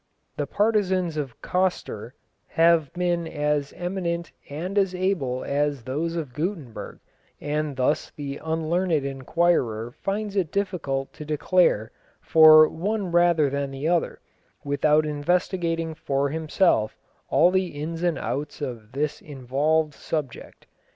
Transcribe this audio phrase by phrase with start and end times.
[0.35, 2.15] The partisans of Coster
[2.47, 6.99] have been as eminent and as able as those of Gutenberg,
[7.39, 13.87] and thus the unlearned enquirer finds it difficult to declare for one rather than the
[13.89, 14.19] other,
[14.63, 16.97] without investigating for himself
[17.29, 20.65] all the ins and outs of this involved subject.